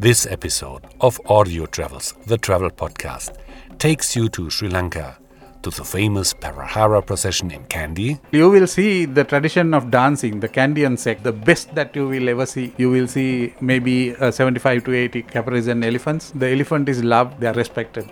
[0.00, 3.36] This episode of Audio Travels, the travel podcast,
[3.78, 5.18] takes you to Sri Lanka,
[5.60, 8.18] to the famous Perahera procession in Kandy.
[8.30, 12.30] You will see the tradition of dancing, the Kandyan sect, the best that you will
[12.30, 12.72] ever see.
[12.78, 16.30] You will see maybe uh, 75 to 80 caparison elephants.
[16.30, 18.10] The elephant is loved, they are respected.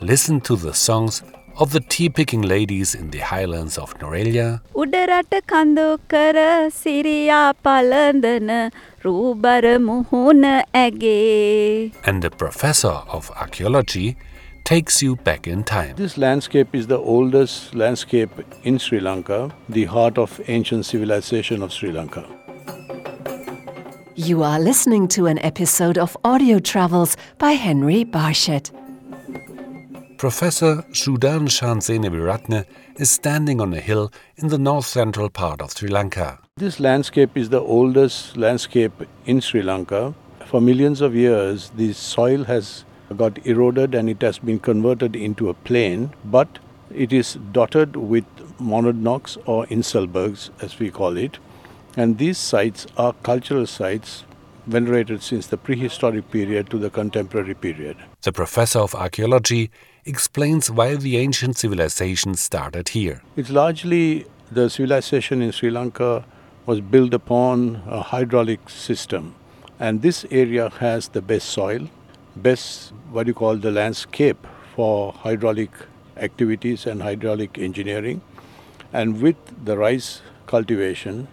[0.00, 1.22] Listen to the songs
[1.58, 4.60] of the tea picking ladies in the highlands of Nuwara Eliya.
[12.06, 14.16] And the professor of archaeology
[14.64, 15.96] takes you back in time.
[15.96, 18.30] This landscape is the oldest landscape
[18.62, 22.24] in Sri Lanka, the heart of ancient civilization of Sri Lanka.
[24.14, 28.70] You are listening to an episode of Audio Travels by Henry Barshet.
[30.18, 32.64] Professor Sudharshan Seneviratne
[32.96, 36.40] is standing on a hill in the north central part of Sri Lanka.
[36.56, 40.14] This landscape is the oldest landscape in Sri Lanka.
[40.46, 42.84] For millions of years, the soil has
[43.16, 46.58] got eroded and it has been converted into a plain, but
[46.92, 48.24] it is dotted with
[48.58, 51.38] monadnocks or inselbergs, as we call it.
[51.96, 54.24] And these sites are cultural sites
[54.68, 57.96] venerated since the prehistoric period to the contemporary period.
[58.22, 59.70] The professor of archaeology
[60.04, 63.22] explains why the ancient civilization started here.
[63.36, 66.24] It's largely the civilization in Sri Lanka
[66.66, 69.34] was built upon a hydraulic system.
[69.80, 71.88] And this area has the best soil,
[72.36, 75.70] best what you call the landscape for hydraulic
[76.16, 78.20] activities and hydraulic engineering.
[78.92, 81.28] And with the rice cultivation,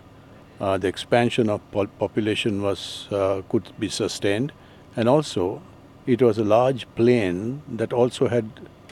[0.60, 4.52] uh, the expansion of pol- population was uh, could be sustained,
[4.96, 5.62] and also
[6.06, 8.50] it was a large plain that also had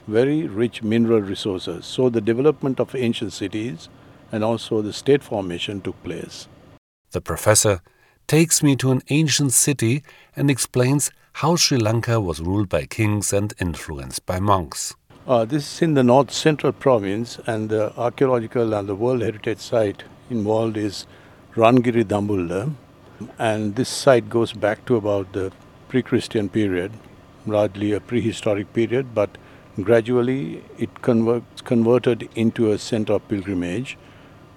[0.07, 1.85] very rich mineral resources.
[1.85, 3.89] So the development of ancient cities
[4.31, 6.47] and also the state formation took place.
[7.11, 7.81] The professor
[8.27, 10.03] takes me to an ancient city
[10.35, 14.95] and explains how Sri Lanka was ruled by kings and influenced by monks.
[15.25, 19.59] Uh, this is in the north central province, and the archaeological and the World Heritage
[19.59, 21.05] Site involved is
[21.55, 22.73] Rangiri Dambulla.
[23.37, 25.51] And this site goes back to about the
[25.87, 26.91] pre Christian period,
[27.45, 29.37] largely a prehistoric period, but
[29.79, 33.97] gradually it converted into a center of pilgrimage.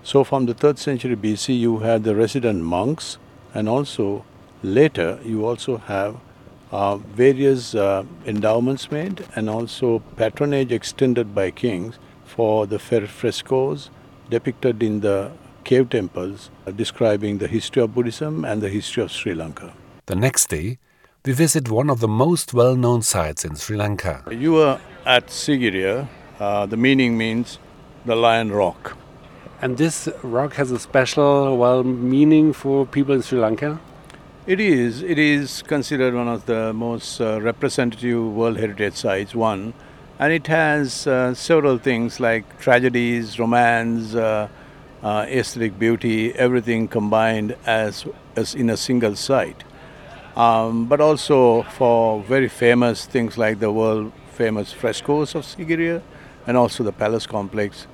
[0.03, 3.19] So, from the 3rd century BC, you had the resident monks,
[3.53, 4.25] and also
[4.63, 6.17] later you also have
[6.73, 13.91] uh, various uh, endowments made and also patronage extended by kings for the frescoes
[14.31, 15.31] depicted in the
[15.67, 19.75] cave temples uh, describing the history of Buddhism and the history of Sri Lanka.
[20.07, 20.79] The next day,
[21.25, 24.23] we visit one of the most well known sites in Sri Lanka.
[24.31, 26.09] You were at Sigiriya.
[26.39, 27.59] Uh, the meaning means
[28.05, 28.97] the Lion Rock.
[29.61, 33.81] And this rock has a special, well, meaning for people in Sri Lanka.
[34.47, 35.03] It is.
[35.03, 39.35] It is considered one of the most uh, representative World Heritage Sites.
[39.35, 39.75] One,
[40.21, 44.15] and it has uh, several things like tragedies, romance,
[45.03, 49.65] uh, aesthetic beauty, everything combined as, as in a single site.
[50.37, 56.03] Um, but also for very famous things like the world famous frescoes of Sigiriya,
[56.47, 57.87] and also the palace complex,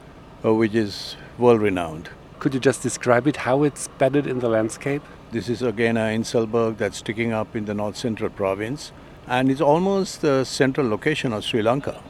[0.44, 2.10] uh, which is world renowned.
[2.40, 5.02] Could you just describe it, how it's bedded in the landscape?
[5.30, 8.92] This is again a Inselberg that's sticking up in the north central province,
[9.28, 12.02] and it's almost the central location of Sri Lanka.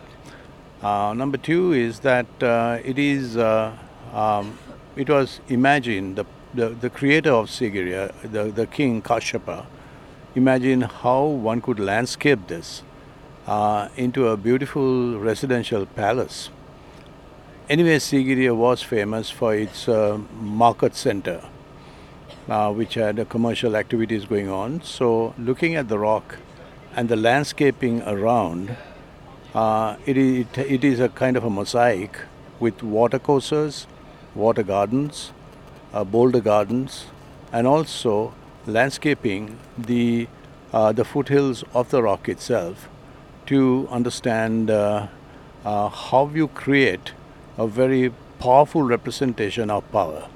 [0.83, 3.77] Uh, number two is that uh, it is uh,
[4.13, 4.59] um,
[4.97, 9.67] it was imagined the, the, the creator of Sigiriya, the, the king Kashyapa,
[10.35, 12.83] imagine how one could landscape this
[13.47, 16.51] uh, into a beautiful residential palace.
[17.69, 21.43] Anyway, Sigiriya was famous for its uh, market center,
[22.49, 24.83] uh, which had commercial activities going on.
[24.83, 26.37] So, looking at the rock
[26.95, 28.77] and the landscaping around,
[29.55, 32.19] uh, it, it, it is a kind of a mosaic
[32.61, 33.87] with water courses,
[34.35, 35.33] water gardens,
[35.93, 37.07] uh, boulder gardens,
[37.53, 38.35] and also
[38.67, 40.29] landscaping the,
[40.73, 42.89] uh, the foothills of the rock itself
[43.47, 45.07] to understand uh,
[45.65, 47.13] uh, how you create
[47.59, 50.29] a very powerful representation of power.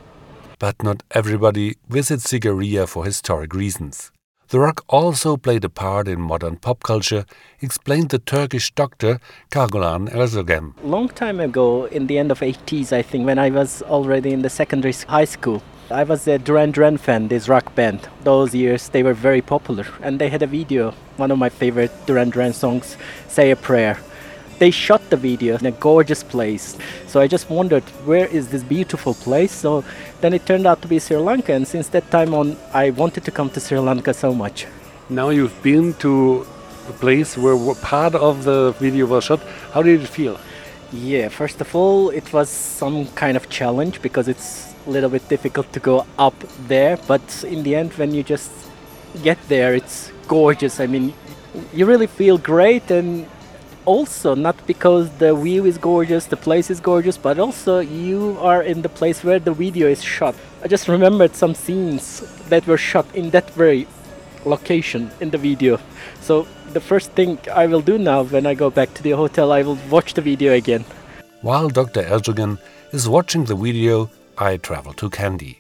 [0.59, 4.11] But not everybody visits Sigiriya for historic reasons.
[4.49, 7.25] The rock also played a part in modern pop culture,
[7.61, 9.19] explained the Turkish doctor
[9.51, 10.73] Kargolan Erdogan.
[10.85, 14.43] long time ago in the end of 80s i think when i was already in
[14.43, 18.89] the secondary high school i was a duran duran fan this rock band those years
[18.91, 22.53] they were very popular and they had a video one of my favorite duran duran
[22.53, 22.97] songs
[23.29, 23.97] save a prayer
[24.59, 26.77] they shot the video in a gorgeous place
[27.07, 29.85] so i just wondered where is this beautiful place so
[30.21, 33.25] then it turned out to be sri lanka and since that time on i wanted
[33.25, 34.67] to come to sri lanka so much
[35.09, 36.45] Now you've been to
[36.89, 39.41] a place where part of the video was shot.
[39.73, 40.39] How did it feel?
[40.93, 45.29] Yeah, first of all, it was some kind of challenge because it's a little bit
[45.29, 46.35] difficult to go up
[46.67, 48.51] there, but in the end, when you just
[49.23, 50.81] get there, it's gorgeous.
[50.81, 51.15] I mean,
[51.73, 53.27] you really feel great, and
[53.87, 58.63] also not because the view is gorgeous, the place is gorgeous, but also you are
[58.63, 60.35] in the place where the video is shot.
[60.63, 63.87] I just remembered some scenes that were shot in that very
[64.45, 65.81] location in the video.
[66.21, 69.53] So the first thing I will do now when I go back to the hotel,
[69.53, 70.85] I will watch the video again.
[71.43, 72.03] While Dr.
[72.03, 72.59] Erdogan
[72.93, 75.59] is watching the video, I travel to Kandy.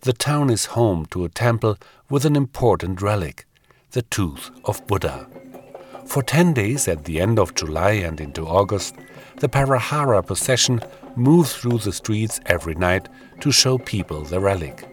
[0.00, 1.76] The town is home to a temple
[2.08, 3.46] with an important relic,
[3.92, 5.28] the tooth of Buddha.
[6.10, 8.96] For 10 days at the end of July and into August,
[9.36, 10.80] the Perahera procession
[11.14, 13.08] moves through the streets every night
[13.38, 14.88] to show people the relic.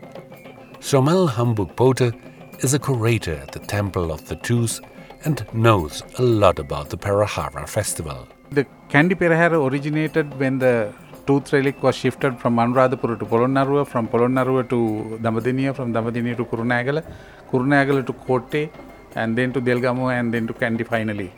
[0.80, 2.14] Somel Hamburg Pote
[2.60, 4.80] is a curator at the Temple of the Tooth
[5.26, 8.28] and knows a lot about the Perahera festival.
[8.52, 10.94] The Kandy Perahera originated when the
[11.26, 16.46] tooth relic was shifted from Anuradhapura to Polonnaruwa, from Polonnaruwa to Dambadeniya, from Dambadeniya to
[16.46, 17.04] Kurunegala,
[17.50, 18.70] Kurunegala to Kotte,
[19.16, 21.32] and then to Delgamo, and then to Kandy finally.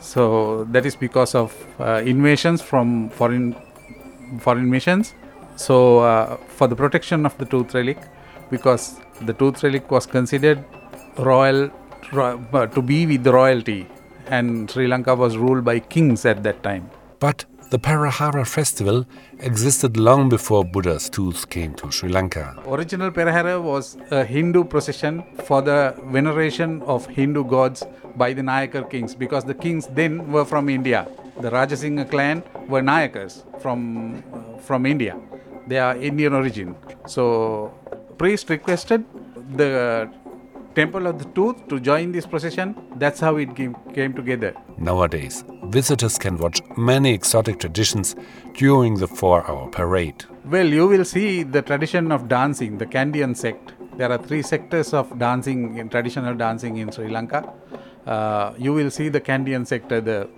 [0.00, 3.56] So that is because of uh, invasions from foreign
[4.40, 5.14] foreign missions.
[5.56, 7.98] So uh, for the protection of the tooth relic,
[8.50, 10.64] because the tooth relic was considered
[11.18, 11.70] royal
[12.12, 13.88] ro- uh, to be with the royalty,
[14.28, 16.88] and Sri Lanka was ruled by kings at that time.
[17.18, 19.04] But the Perahera festival
[19.40, 22.56] existed long before Buddha's tooth came to Sri Lanka.
[22.66, 27.84] Original Perahera was a Hindu procession for the veneration of Hindu gods
[28.16, 31.06] by the Nayakar kings because the kings then were from India.
[31.40, 35.18] The Rajasingha clan were Nayakas from, uh, from India.
[35.66, 36.74] They are Indian origin.
[37.06, 37.74] So,
[38.16, 39.04] priest requested
[39.56, 40.10] the
[40.74, 42.74] temple of the tooth to join this procession.
[42.96, 44.54] That's how it came, came together.
[44.78, 48.16] Nowadays, visitors can watch many exotic traditions
[48.54, 50.24] during the four hour parade.
[50.44, 53.72] Well, you will see the tradition of dancing, the Kandyan sect.
[53.96, 57.52] There are three sectors of dancing, in traditional dancing in Sri Lanka.
[58.06, 60.28] Uh, you will see the Kandyan sector, the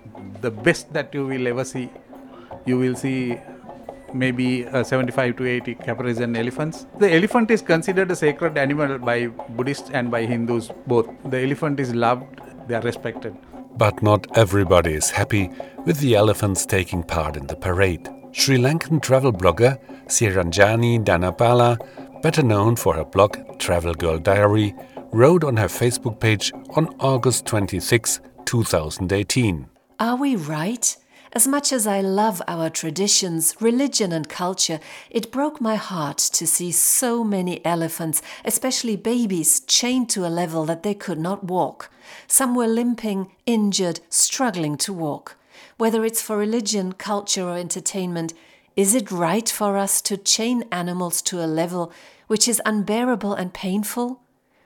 [0.41, 1.88] the best that you will ever see.
[2.67, 3.38] You will see
[4.12, 6.87] maybe uh, 75 to 80 caparison elephants.
[6.99, 11.09] The elephant is considered a sacred animal by Buddhists and by Hindus both.
[11.25, 13.37] The elephant is loved, they are respected.
[13.77, 15.51] But not everybody is happy
[15.85, 18.09] with the elephants taking part in the parade.
[18.33, 21.79] Sri Lankan travel blogger Siranjani Danapala,
[22.23, 24.75] better known for her blog Travel Girl Diary,
[25.13, 29.69] wrote on her Facebook page on August 26, 2018.
[29.99, 30.97] Are we right?
[31.33, 34.81] As much as I love our traditions, religion, and culture,
[35.11, 40.65] it broke my heart to see so many elephants, especially babies, chained to a level
[40.65, 41.89] that they could not walk.
[42.27, 45.37] Some were limping, injured, struggling to walk.
[45.77, 48.35] Whether it's for religion, culture, or entertainment,
[48.77, 51.93] is it right for us to chain animals to a level
[52.27, 54.21] which is unbearable and painful?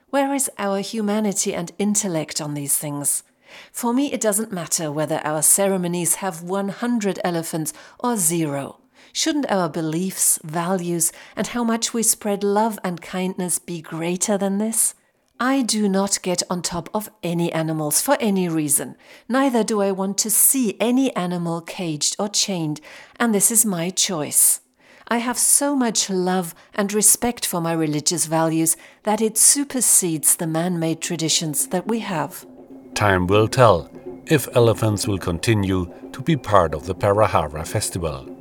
[0.09, 3.23] Where is our humanity and intellect on these things?
[3.71, 8.79] For me, it doesn't matter whether our ceremonies have 100 elephants or zero.
[9.13, 14.57] Shouldn't our beliefs, values, and how much we spread love and kindness be greater than
[14.57, 14.93] this?
[15.39, 18.95] I do not get on top of any animals for any reason.
[19.27, 22.79] Neither do I want to see any animal caged or chained,
[23.19, 24.61] and this is my choice.
[25.09, 30.47] I have so much love and respect for my religious values that it supersedes the
[30.47, 32.45] man made traditions that we have.
[32.93, 33.89] Time will tell
[34.27, 38.34] if elephants will continue to be part of the Perahera festival.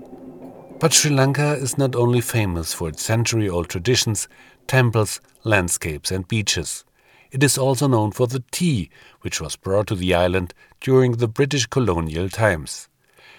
[0.85, 4.29] But Sri Lanka is not only famous for its century old traditions,
[4.67, 6.85] temples, landscapes, and beaches.
[7.31, 8.91] It is also known for the tea,
[9.23, 12.91] which was brought to the island during the British colonial times.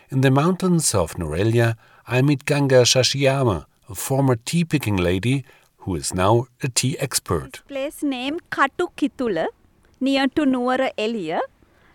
[0.09, 1.75] In the mountains of Nuwara Eliya,
[2.07, 5.45] I meet Ganga Shashiyama, a former tea picking lady
[5.77, 7.61] who is now a tea expert.
[7.67, 9.45] Place name Katu Kitula,
[9.99, 11.41] near to Nuwara Eliya.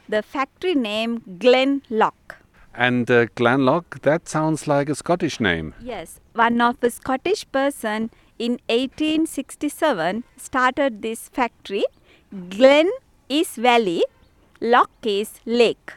[0.09, 2.40] The factory name Glen Loch.
[2.75, 5.75] And uh, Glenloch, that sounds like a Scottish name.
[5.81, 11.85] Yes, one of a Scottish person in 1867 started this factory.
[12.49, 12.91] Glen
[13.29, 14.05] is valley,
[14.61, 15.93] Loch is lake.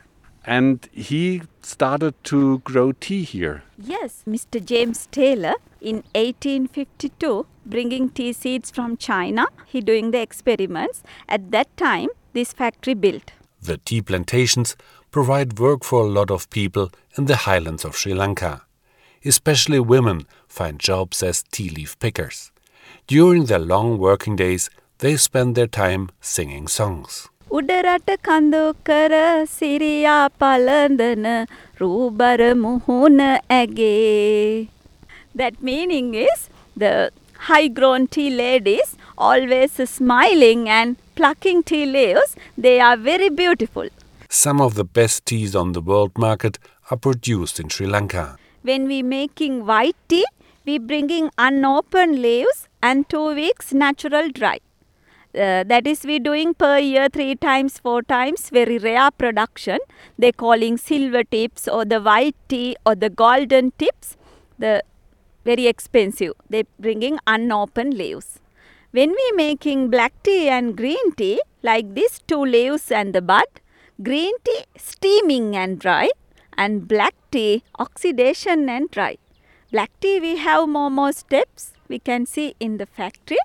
[0.45, 3.63] And he started to grow tea here.
[3.77, 4.63] Yes, Mr.
[4.63, 9.47] James Taylor in 1852 bringing tea seeds from China.
[9.65, 11.03] He doing the experiments.
[11.29, 13.31] At that time, this factory built.
[13.61, 14.75] The tea plantations
[15.12, 18.62] provide work for a lot of people in the highlands of Sri Lanka.
[19.24, 22.52] Especially women find jobs as tea leaf pickers.
[23.06, 27.28] During their long working days, they spend their time singing songs.
[27.56, 29.12] උඩරට කඳුකර
[29.58, 31.26] සිරියා පලඳන
[31.80, 33.20] රූබර මුහුණ
[33.58, 34.68] ඇගේ.
[35.34, 36.40] That meaning is
[36.76, 37.10] the
[37.48, 42.36] high grown tea ladies always smiling and plucking tea leaves.
[42.56, 43.88] They are very beautiful.
[44.35, 46.57] Some of the best teas on the world market
[46.89, 48.35] are produced in Sri Lanka.
[48.63, 50.25] When we making white tea,
[50.65, 54.59] we bringing unopened leaves and two weeks natural dry.
[55.35, 59.79] Uh, that is we doing per year three times four times very rare production
[60.17, 64.15] they calling silver tips or the white tea or the golden tips
[64.59, 64.83] the
[65.43, 68.39] very expensive they bringing unopened leaves
[68.91, 73.59] when we making black tea and green tea like this two leaves and the bud
[74.01, 76.09] green tea steaming and dry
[76.57, 79.17] and black tea oxidation and dry.
[79.71, 83.37] Black tea we have more more steps we can see in the factory.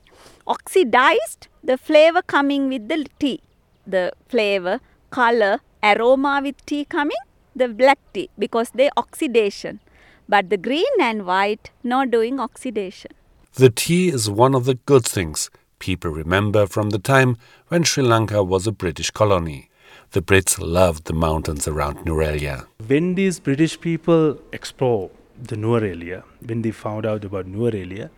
[0.46, 3.40] Oxidized the flavor coming with the tea.
[3.86, 7.24] The flavor color aroma with tea coming
[7.54, 9.80] the black tea because they oxidation.
[10.28, 13.10] But the green and white not doing oxidation.
[13.54, 17.36] The tea is one of the good things people remember from the time
[17.68, 19.67] when Sri Lanka was a British colony.
[20.12, 22.66] The Brits loved the mountains around Nuwara Eliya.
[22.86, 25.10] when these British people explore
[25.42, 28.08] the Nuwara Eliya, when they found out about Nuwara Eliya,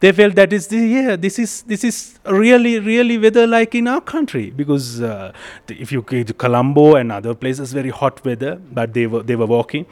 [0.00, 3.86] they felt that is the, yeah this is this is really really weather like in
[3.86, 5.30] our country because uh,
[5.68, 9.36] if you go to Colombo and other places very hot weather, but they were they
[9.36, 9.84] were walking.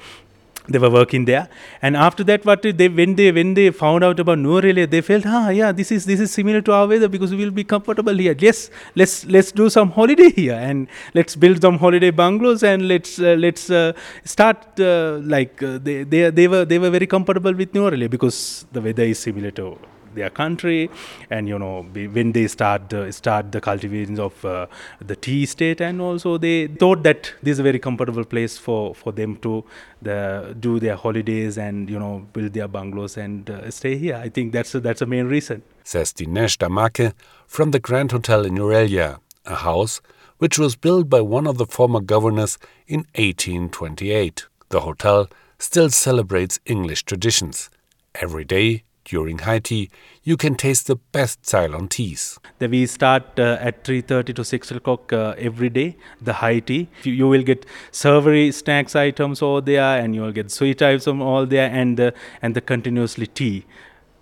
[0.69, 1.49] They were working there,
[1.81, 5.01] and after that, what they when they when they found out about Nuwara Eliya, they
[5.01, 7.65] felt, ah, yeah, this is this is similar to our weather because we will be
[7.65, 8.37] comfortable here.
[8.39, 13.19] Yes, let's let's do some holiday here and let's build some holiday bungalows and let's
[13.19, 13.93] uh, let's uh,
[14.25, 18.11] start uh, like uh, they, they they were they were very comfortable with Nuwara Eliya
[18.11, 19.79] because the weather is similar to
[20.15, 20.91] their country
[21.31, 24.67] and you know be- when they start uh, start the cultivations of uh,
[25.01, 28.95] the tea estate and also they thought that this is a very comfortable place for
[28.95, 29.65] for them to
[30.03, 34.29] the, do their holidays and you know build their bungalows and uh, stay here i
[34.29, 37.15] think that's that's the main reason says Dinesh Damake
[37.47, 40.03] from the Grand Hotel in Nuwara Eliya, a house
[40.37, 44.47] which was built by one of the former governors in 1828.
[44.69, 47.71] The hotel still celebrates English traditions.
[48.15, 49.91] Every day during high tea,
[50.23, 52.39] you can taste the best Ceylon teas.
[52.61, 57.13] we start uh, at 3.30 to 6 o'clock uh, every day the high tea you,
[57.13, 61.47] you will get savory snacks items all there and you will get sweet items all
[61.47, 62.13] there and the
[62.43, 63.65] and the continuously tea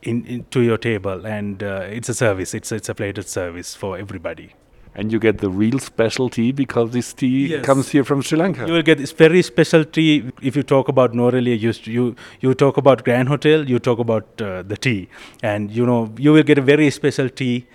[0.03, 1.27] in, in to your table.
[1.27, 2.55] And uh, it's a service.
[2.55, 4.55] It's it's a plated service for everybody
[4.99, 7.65] And you get the real specialty because this tea Yes.
[7.67, 8.67] comes here from Sri Lanka.
[8.67, 10.13] you will get this very special tea
[10.51, 12.05] if you talk about Nuwara Eliya you you
[12.47, 15.09] you talk about Grand Hotel you talk about uh, the tea
[15.53, 17.67] and you know you will get a very special tea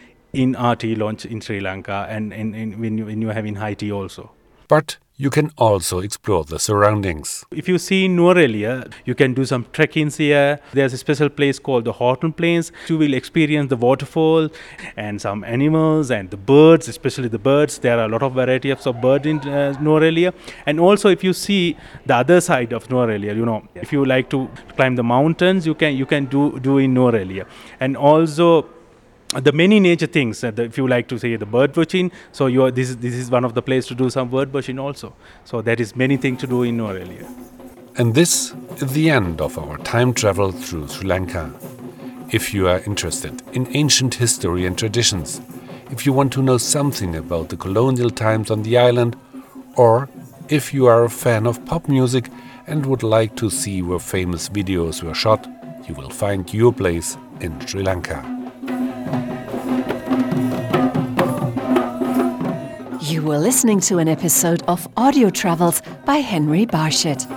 [0.46, 3.46] in our tea launch in Sri Lanka and, and, and when you when you have
[3.54, 4.32] in high tea also
[4.74, 7.46] But you can also explore the surroundings.
[7.52, 10.60] If you see Nuwara Eliya, you can do some trekkings here.
[10.74, 12.72] There's a special place called the Horton Plains.
[12.88, 14.50] You will experience the waterfall
[14.98, 17.78] and some animals and the birds, especially the birds.
[17.78, 20.32] There are a lot of varieties of birds in uh.
[20.66, 24.04] And also, if you see the other side of Nuwara Eliya, you know, if you
[24.04, 27.46] like to climb the mountains, you can you can do do in Nuwara Eliya.
[27.80, 28.68] And also
[29.40, 32.48] the many nature things uh, the, if you like to say the bird watching so
[32.48, 34.78] you are this is this is one of the place to do some bird watching
[34.78, 35.14] also
[35.46, 37.28] so there is many things to do in Nuwara Eliya.
[37.98, 41.54] And this is the end of our time travel through Sri Lanka.
[42.30, 45.42] If you are interested in ancient history and traditions,
[45.92, 49.18] if you want to know something about the colonial times on the island,
[49.76, 50.08] or
[50.48, 52.30] if you are a fan of pop music
[52.66, 55.46] and would like to see where famous videos were shot,
[55.88, 58.41] you will find your place in Sri Lanka.
[63.02, 67.28] You were listening to an episode of Audio Travels by Henry Barshett.